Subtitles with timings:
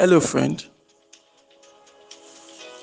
[0.00, 0.64] Hello, friend.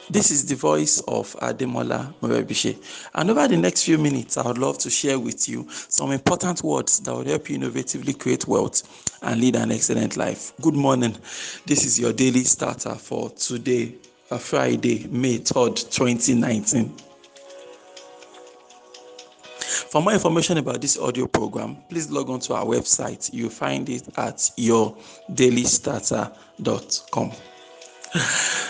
[0.10, 2.76] This is the voice of Ademola Morebise.
[3.14, 6.62] And over the next few minutes, I would love to share with you some important
[6.62, 10.52] words that will help you innovatively create wealth and lead an excellent life.
[10.60, 11.16] Good morning.
[11.66, 13.96] This is your daily starter for today,
[14.30, 16.94] uh, Friday, May 3rd, 2019.
[19.96, 23.30] For more information about this audio program, please log on to our website.
[23.32, 27.32] You'll find it at yourdailystarter.com.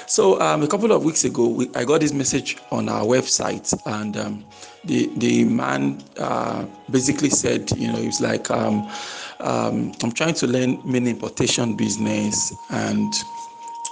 [0.07, 3.73] So um, a couple of weeks ago, we, I got this message on our website,
[3.87, 4.45] and um,
[4.83, 8.87] the the man uh, basically said, you know, was like, um,
[9.39, 13.11] um I'm trying to learn mini importation business, and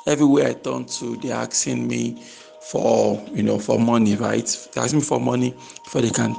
[0.06, 2.22] everywhere I turn to, they're asking me
[2.62, 4.46] for you know for money, right?
[4.72, 6.36] They're asking me for money before they can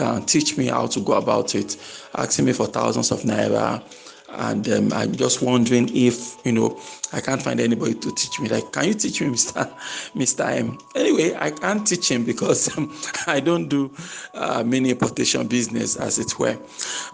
[0.00, 1.76] uh, teach me how to go about it,
[2.14, 3.82] asking me for thousands of naira.
[4.30, 6.78] And um, I'm just wondering if you know
[7.14, 8.48] I can't find anybody to teach me.
[8.48, 9.70] Like, can you teach me, Mister
[10.14, 10.78] Mister M?
[10.94, 12.94] Anyway, I can't teach him because um,
[13.26, 13.90] I don't do
[14.34, 16.58] uh, mini importation business, as it were.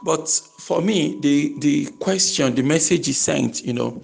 [0.02, 4.02] But for me, the the question, the message he sent, you know,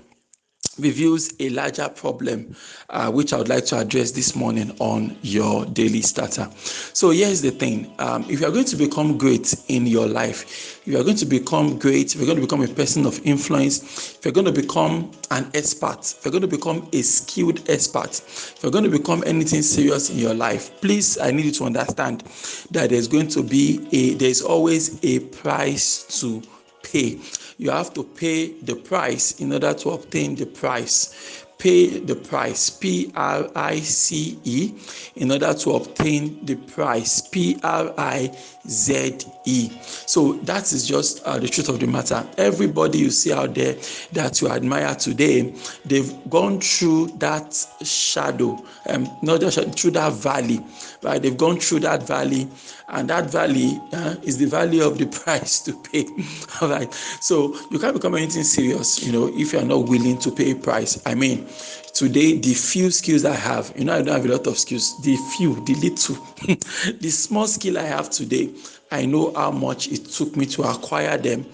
[0.78, 2.54] reveals a larger problem,
[2.90, 6.48] uh, which I would like to address this morning on your daily starter.
[6.54, 10.42] So, here's the thing um, if you are going to become great in your life,
[10.42, 13.20] if you are going to become great, if you're going to become a person of
[13.26, 17.68] influence, if you're going to become an expert, if you're going to become a skilled
[17.68, 21.52] expert, if you're going to become anything serious in your life, please, I need you
[21.52, 22.22] to understand
[22.70, 26.42] that there's going to be a, there's always a price to
[26.82, 27.18] pay.
[27.60, 31.44] You have to pay the price in order to obtain the price.
[31.60, 34.72] Pay the price, P R I C E,
[35.16, 38.34] in order to obtain the price, P R I
[38.66, 39.70] Z E.
[39.82, 42.26] So that is just uh, the truth of the matter.
[42.38, 43.74] Everybody you see out there
[44.12, 45.54] that you admire today,
[45.84, 50.60] they've gone through that shadow, um, not just through that valley,
[51.02, 51.20] right?
[51.20, 52.48] They've gone through that valley,
[52.88, 56.06] and that valley uh, is the value of the price to pay.
[56.60, 56.92] All right.
[57.20, 60.56] So you can't become anything serious, you know, if you're not willing to pay a
[60.56, 61.00] price.
[61.06, 61.46] I mean,
[61.94, 65.00] today the few skills I have, you know, I don't have a lot of skills.
[65.02, 66.16] The few, the little,
[67.00, 68.50] the small skill I have today,
[68.90, 71.46] I know how much it took me to acquire them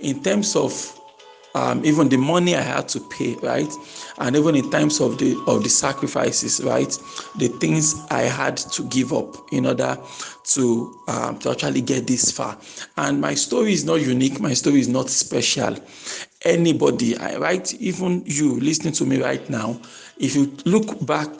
[0.00, 0.72] in terms of
[1.54, 3.72] um, even the money I had to pay, right?
[4.18, 6.90] And even in terms of the of the sacrifices, right?
[7.38, 9.96] The things I had to give up in order
[10.44, 12.58] to um, to actually get this far.
[12.96, 14.40] And my story is not unique.
[14.40, 15.76] My story is not special.
[16.44, 17.72] Anybody, right?
[17.80, 19.80] Even you listening to me right now,
[20.18, 21.30] if you look back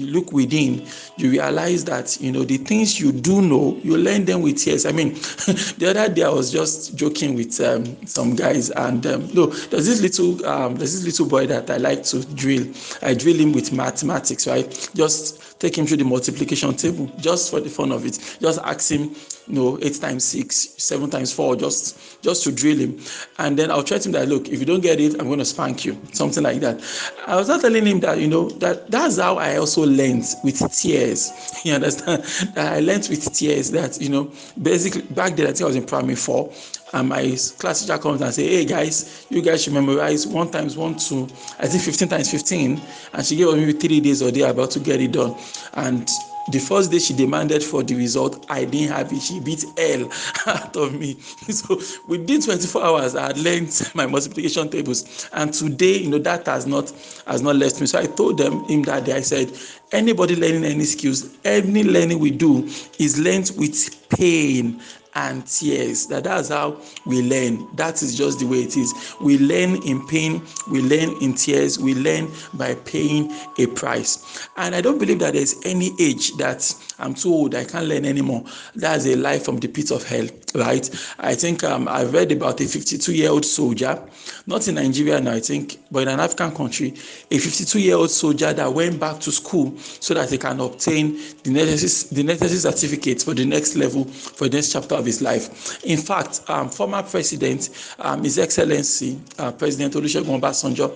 [0.00, 4.24] you look within, you realize that you know the things you do know, you learn
[4.24, 4.86] them with tears.
[4.86, 9.28] I mean, the other day I was just joking with um, some guys, and um,
[9.34, 12.66] no, there's this little um, there's this little boy that I like to drill.
[13.02, 14.90] I drill him with mathematics, right?
[14.94, 18.18] Just take him through the multiplication table, just for the fun of it.
[18.40, 19.14] Just ask him,
[19.50, 23.00] you know, eight times six, seven times four, just just to drill him,
[23.38, 25.44] and then I'll threaten him that look, if you don't get it, I'm going to
[25.44, 26.80] spank you, something like that.
[27.26, 30.58] I was not telling him that you know that that's how I also learned with
[30.72, 31.32] tears.
[31.64, 32.24] You understand?
[32.56, 35.84] I learned with tears that you know, basically back then I think I was in
[35.84, 36.52] primary four,
[36.92, 40.76] and my class teacher comes and say, "Hey guys, you guys should memorize one times
[40.76, 41.24] one to
[41.58, 42.80] I think fifteen times fifteen,
[43.12, 45.34] and she gave me three days or day about to get it done,
[45.74, 46.08] and
[46.50, 49.20] the first day she demanded for the result i didn't have it.
[49.22, 50.10] She beat hell
[50.46, 51.14] out of me.
[51.50, 55.28] So within 24 hours i had learned my multiplication tables.
[55.32, 56.90] And today you know that has not
[57.26, 57.86] has not left me.
[57.86, 59.52] So i told them him that day i said
[59.92, 62.64] anybody learning any skills any learning we do
[62.98, 64.80] is learned with pain
[65.14, 66.06] and tears.
[66.06, 67.68] That that's how we learn.
[67.76, 69.14] That is just the way it is.
[69.20, 74.48] We learn in pain we learn in tears we learn by paying a price.
[74.56, 78.04] And i don't believe that there's any age that i'm too old i can't learn
[78.04, 78.44] anymore.
[78.74, 80.88] That's a lie from the pit of hell right?
[81.18, 84.00] I think um, i've read about a 52 year old soldier
[84.46, 86.94] not in nigeria now i think but in an african country
[87.30, 91.18] a 52 year old soldier that went back to school so that he can obtain
[91.44, 95.20] the necessary the necessary certificates for the next level for the next chapter of his
[95.20, 95.82] life.
[95.84, 100.92] In fact, um, former President, um, His Excellency uh, President Olusegun Obasanjo,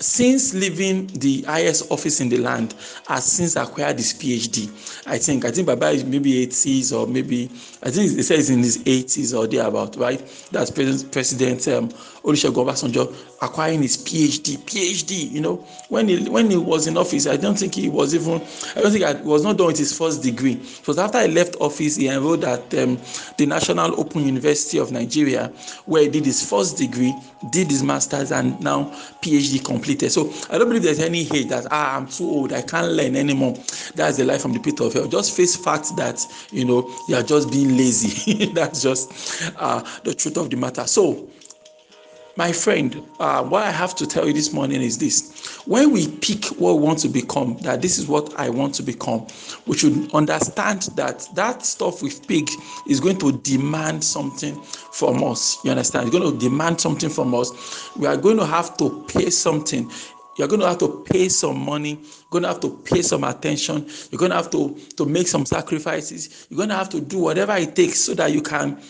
[0.00, 2.74] since leaving the highest office in the land
[3.06, 4.66] has since acquired his phd
[5.06, 7.50] i think i think baba is maybe 80s or maybe
[7.82, 10.20] i think it says in his 80s or thereabout right
[10.50, 11.90] that's president president um,
[12.24, 14.58] Olusegun Obasanjo acquiring his PhD.
[14.58, 15.56] PhD, you know,
[15.88, 18.40] when he when he was in office, I don't think he was even.
[18.76, 20.52] I don't think he was not done with his first degree.
[20.54, 22.98] It was after he left office, he enrolled at um,
[23.38, 25.48] the National Open University of Nigeria,
[25.86, 27.14] where he did his first degree,
[27.50, 28.84] did his masters, and now
[29.22, 30.10] PhD completed.
[30.10, 33.16] So I don't believe there's any hate that ah I'm too old, I can't learn
[33.16, 33.54] anymore.
[33.94, 35.06] That's the life from the pit of hell.
[35.06, 38.46] Just face fact that you know you are just being lazy.
[38.54, 40.86] That's just uh, the truth of the matter.
[40.86, 41.28] So
[42.36, 45.58] my friend, uh, what I have to tell you this morning is this.
[45.66, 48.82] When we pick what we want to become, that this is what I want to
[48.82, 49.26] become,
[49.66, 52.52] we should understand that that stuff we've picked
[52.88, 55.58] is going to demand something from us.
[55.64, 56.08] You understand?
[56.08, 57.90] It's going to demand something from us.
[57.96, 59.90] We are going to have to pay something
[60.36, 63.24] you're going to have to pay some money you're going to have to pay some
[63.24, 67.00] attention you're going to have to to make some sacrifices you're going to have to
[67.00, 68.80] do whatever it takes so that you can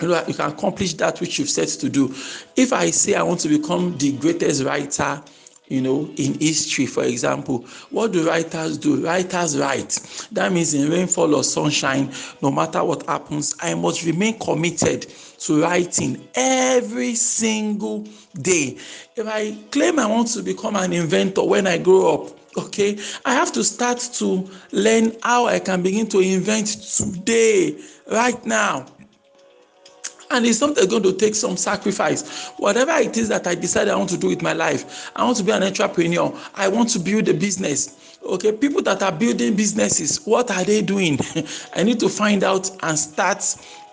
[0.00, 2.14] you know you can accomplish that which you've set to do.
[2.56, 5.22] If i say i want to become the greatest writer
[5.68, 9.04] you know in history for example what do writers do?
[9.04, 9.98] Writers write.
[10.32, 12.12] That means in rainfall or sunshine
[12.42, 15.06] no matter what happens i must remain committed
[15.40, 18.06] to writing every single
[18.40, 18.78] day.
[19.16, 23.34] If i claim i want to become an inventor when i grow up okay i
[23.34, 27.78] have to start to learn how i can begin to invent today
[28.10, 28.86] right now
[30.30, 32.48] and it's something going to take some sacrifice.
[32.58, 35.36] Whatever it is that i decide i want to do with my life i want
[35.36, 38.18] to be an entrepreneur i want to build a business.
[38.24, 41.18] Okay people that are building businesses what are they doing?
[41.74, 43.44] I need to find out and start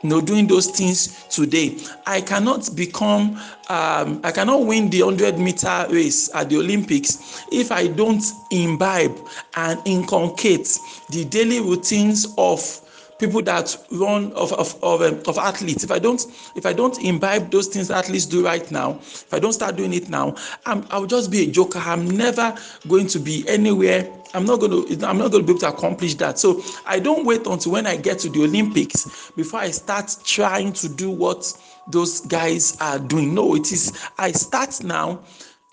[0.03, 1.77] you know doing those things today.
[2.05, 3.39] I cannot become
[3.69, 9.17] um, i cannot win the 100 meter race at the olympics if i don't imbibe
[9.55, 10.77] and inculcate
[11.09, 12.81] the daily routines of
[13.19, 15.83] people that run of of of, um, of athletes.
[15.83, 16.25] If i don't
[16.55, 19.93] if i don't imbibe those things athletes do right now if i don't start doing
[19.93, 20.35] it now
[20.65, 21.79] i'm i'll just be a joker.
[21.79, 22.55] I'm never
[22.87, 24.11] going to be anywhere.
[24.33, 26.39] I'm not going to i'm not going to be able to accomplish that.
[26.39, 30.73] So i don't wait until when i get to the olympics before i start trying
[30.73, 31.51] to do what
[31.87, 33.33] those guys are doing.
[33.33, 35.19] No it is i start now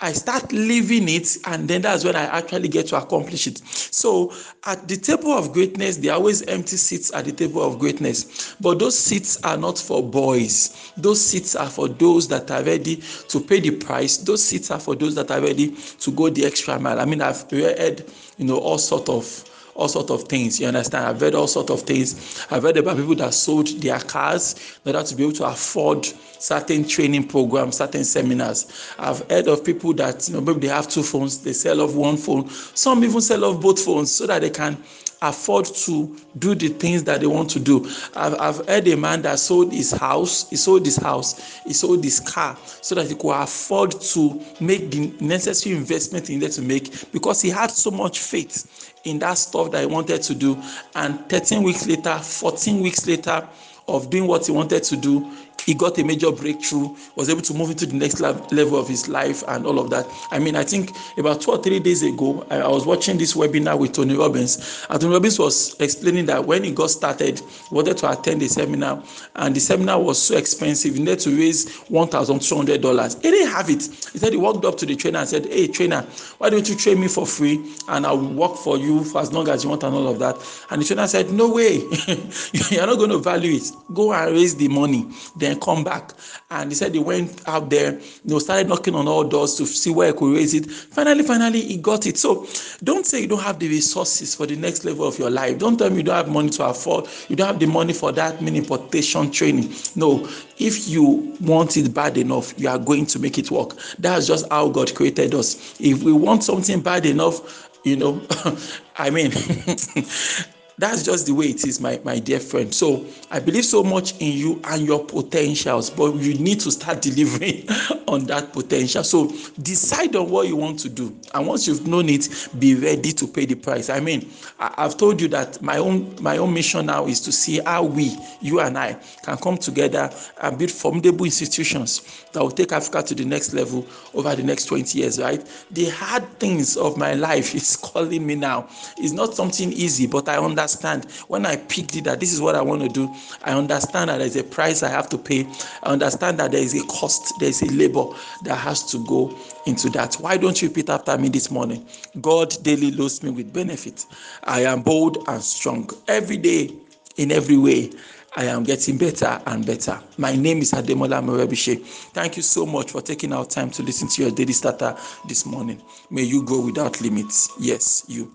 [0.00, 3.58] I start living it, and then that's when I actually get to accomplish it.
[3.58, 4.32] So,
[4.64, 8.56] at the table of greatness, there are always empty seats at the table of greatness,
[8.60, 10.92] but those seats are not for boys.
[10.96, 12.96] Those seats are for those that are ready
[13.28, 14.16] to pay the price.
[14.16, 16.98] Those seats are for those that are ready to go the extra mile.
[16.98, 18.04] I mean, I've read,
[18.38, 19.44] you know, all sort of
[19.74, 20.60] all sort of things.
[20.60, 21.06] You understand?
[21.06, 22.46] I've read all sort of things.
[22.50, 26.04] I've read about people that sold their cars in order to be able to afford
[26.06, 28.94] certain training programs, certain seminars.
[28.98, 31.94] I've heard of people that you know maybe they have two phones, they sell off
[31.94, 32.48] one phone.
[32.48, 34.76] Some even sell off both phones so that they can
[35.22, 37.88] afford to do the things that they want to do.
[38.14, 42.02] I've, I've heard a man that sold his house, he sold his house, he sold
[42.02, 46.62] his car so that he could afford to make the necessary investment he needed to
[46.62, 50.60] make because he had so much faith in that stuff that he wanted to do.
[50.94, 53.48] And 13 weeks later, 14 weeks later,
[53.88, 55.30] of doing what he wanted to do
[55.64, 59.08] he got a major breakthrough, was able to move into the next level of his
[59.08, 60.06] life and all of that.
[60.30, 63.78] I mean, I think about two or three days ago, I, was watching this webinar
[63.78, 64.86] with Tony Robbins.
[64.88, 68.48] And Tony Robbins was explaining that when he got started, he wanted to attend a
[68.48, 69.02] seminar,
[69.36, 73.22] and the seminar was so expensive, he needed to raise $1,200.
[73.22, 73.82] He didn't have it.
[74.12, 76.02] He said he walked up to the trainer and said, Hey, trainer,
[76.38, 79.48] why don't you train me for free and I'll work for you for as long
[79.48, 80.36] as you want and all of that?
[80.70, 81.76] And the trainer said, No way,
[82.70, 83.70] you're not going to value it.
[83.94, 85.06] Go and raise the money.
[85.36, 86.12] Then come back.
[86.50, 89.66] And he said he went out there, you know, started knocking on all doors to
[89.66, 90.70] see where he could raise it.
[90.70, 92.18] Finally, finally, he got it.
[92.18, 92.46] So
[92.84, 95.58] don't say you don't have the resources for the next level of your life.
[95.58, 98.12] Don't tell me you don't have money to afford, you don't have the money for
[98.12, 99.72] that mini importation training.
[99.96, 100.28] No,
[100.58, 103.76] if you want it bad enough, you are going to make it work.
[103.98, 105.80] That's just how God created us.
[105.80, 108.22] If we want something bad enough, you know,
[108.96, 109.32] I mean,
[110.82, 112.74] that's just the way it is my my dear friend.
[112.74, 117.00] So i believe so much in you and your potentials but you need to start
[117.08, 117.66] delivering
[118.12, 119.02] on that potential.
[119.04, 119.28] So
[119.60, 121.16] decide on what you want to do.
[121.34, 122.28] And once you've known it
[122.58, 123.90] be ready to pay the price.
[123.90, 127.60] I mean i've told you that my own my own mission now is to see
[127.60, 132.70] how we you and i can come together and build formidable institutions that will take
[132.72, 135.46] africa to the next level over the next 20 years right?
[135.70, 138.68] The hard things of my life is calling me now.
[138.98, 141.10] It's not something easy but i understand.
[141.28, 143.12] When I picked it that this is what I want to do.
[143.44, 145.46] I understand that there's a price I have to pay.
[145.82, 148.01] I understand that there is a cost, there is a labor
[148.44, 150.14] that has to go into that.
[150.14, 151.86] Why don't you repeat after me this morning?
[152.20, 154.06] God daily loads me with benefit.
[154.44, 156.72] I am bold and strong every day,
[157.16, 157.90] in every way.
[158.34, 160.00] I am getting better and better.
[160.16, 161.84] My name is Ademola Morebise.
[162.12, 164.96] Thank you so much for taking our time to listen to your daily starter
[165.28, 165.82] this morning.
[166.10, 167.50] May you go without limits.
[167.60, 168.32] Yes, you.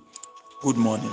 [0.61, 1.11] Good morning.